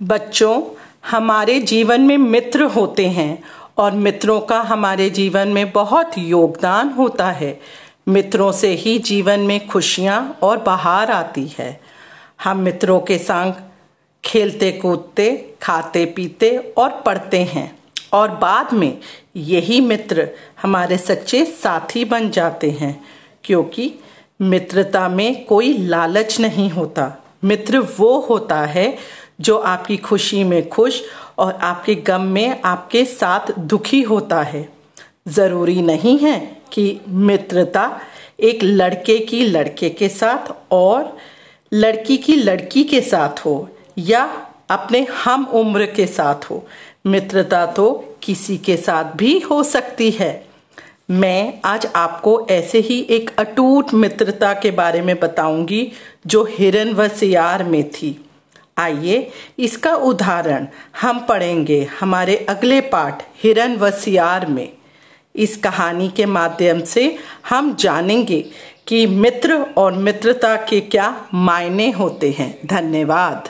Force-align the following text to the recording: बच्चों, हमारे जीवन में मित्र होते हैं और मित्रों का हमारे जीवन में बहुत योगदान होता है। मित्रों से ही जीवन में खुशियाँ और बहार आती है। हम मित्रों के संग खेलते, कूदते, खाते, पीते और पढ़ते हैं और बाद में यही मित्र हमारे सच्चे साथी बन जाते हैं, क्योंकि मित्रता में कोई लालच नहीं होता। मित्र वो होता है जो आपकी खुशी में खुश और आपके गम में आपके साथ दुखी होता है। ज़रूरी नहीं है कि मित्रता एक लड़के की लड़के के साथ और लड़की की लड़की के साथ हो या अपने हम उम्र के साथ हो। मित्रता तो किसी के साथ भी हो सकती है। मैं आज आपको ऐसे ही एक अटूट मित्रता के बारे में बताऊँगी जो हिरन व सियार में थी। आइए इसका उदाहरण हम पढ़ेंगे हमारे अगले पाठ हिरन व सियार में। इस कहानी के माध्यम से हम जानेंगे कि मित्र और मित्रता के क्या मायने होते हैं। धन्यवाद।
बच्चों, 0.00 0.62
हमारे 1.10 1.60
जीवन 1.60 2.00
में 2.00 2.16
मित्र 2.16 2.64
होते 2.64 3.06
हैं 3.08 3.42
और 3.78 3.92
मित्रों 3.92 4.40
का 4.40 4.60
हमारे 4.60 5.10
जीवन 5.10 5.48
में 5.48 5.70
बहुत 5.72 6.12
योगदान 6.18 6.88
होता 6.88 7.30
है। 7.30 7.60
मित्रों 8.08 8.52
से 8.52 8.68
ही 8.74 8.98
जीवन 8.98 9.40
में 9.40 9.66
खुशियाँ 9.68 10.38
और 10.42 10.58
बहार 10.58 11.10
आती 11.10 11.46
है। 11.58 11.80
हम 12.44 12.58
मित्रों 12.58 13.00
के 13.00 13.18
संग 13.18 13.54
खेलते, 14.24 14.72
कूदते, 14.72 15.54
खाते, 15.62 16.04
पीते 16.06 16.56
और 16.78 16.90
पढ़ते 17.06 17.42
हैं 17.44 17.78
और 18.12 18.30
बाद 18.30 18.74
में 18.74 18.98
यही 19.36 19.80
मित्र 19.80 20.28
हमारे 20.62 20.98
सच्चे 20.98 21.44
साथी 21.44 22.04
बन 22.04 22.30
जाते 22.30 22.70
हैं, 22.70 23.04
क्योंकि 23.44 23.92
मित्रता 24.40 25.08
में 25.08 25.44
कोई 25.44 25.76
लालच 25.78 26.40
नहीं 26.40 26.70
होता। 26.70 27.12
मित्र 27.44 27.78
वो 27.98 28.18
होता 28.20 28.60
है 28.60 28.96
जो 29.40 29.56
आपकी 29.56 29.96
खुशी 29.96 30.44
में 30.44 30.68
खुश 30.68 31.02
और 31.38 31.52
आपके 31.52 31.94
गम 31.94 32.22
में 32.22 32.60
आपके 32.64 33.04
साथ 33.04 33.52
दुखी 33.58 34.02
होता 34.02 34.42
है। 34.42 34.68
ज़रूरी 35.28 35.82
नहीं 35.82 36.18
है 36.18 36.38
कि 36.72 37.00
मित्रता 37.08 38.00
एक 38.40 38.62
लड़के 38.62 39.18
की 39.18 39.44
लड़के 39.46 39.90
के 39.90 40.08
साथ 40.08 40.52
और 40.72 41.16
लड़की 41.72 42.16
की 42.16 42.34
लड़की 42.34 42.84
के 42.84 43.00
साथ 43.00 43.44
हो 43.46 43.68
या 43.98 44.24
अपने 44.70 45.06
हम 45.24 45.44
उम्र 45.44 45.86
के 45.86 46.06
साथ 46.06 46.50
हो। 46.50 46.66
मित्रता 47.06 47.66
तो 47.66 48.16
किसी 48.22 48.56
के 48.58 48.76
साथ 48.76 49.16
भी 49.16 49.38
हो 49.40 49.62
सकती 49.62 50.10
है। 50.10 50.46
मैं 51.10 51.60
आज 51.64 51.86
आपको 51.96 52.46
ऐसे 52.50 52.78
ही 52.78 53.00
एक 53.10 53.30
अटूट 53.38 53.94
मित्रता 53.94 54.52
के 54.52 54.70
बारे 54.70 55.00
में 55.02 55.18
बताऊँगी 55.20 55.92
जो 56.26 56.44
हिरन 56.50 56.92
व 56.92 57.08
सियार 57.08 57.64
में 57.64 57.90
थी। 57.90 58.27
आइए 58.78 59.30
इसका 59.58 59.94
उदाहरण 59.94 60.66
हम 61.00 61.18
पढ़ेंगे 61.18 61.88
हमारे 62.00 62.36
अगले 62.48 62.80
पाठ 62.80 63.22
हिरन 63.42 63.76
व 63.76 63.90
सियार 63.90 64.46
में। 64.46 64.68
इस 65.34 65.56
कहानी 65.56 66.08
के 66.08 66.26
माध्यम 66.26 66.80
से 66.80 67.18
हम 67.48 67.74
जानेंगे 67.74 68.40
कि 68.86 69.06
मित्र 69.06 69.54
और 69.76 69.92
मित्रता 69.92 70.54
के 70.56 70.80
क्या 70.80 71.26
मायने 71.34 71.90
होते 71.90 72.30
हैं। 72.30 72.58
धन्यवाद। 72.66 73.48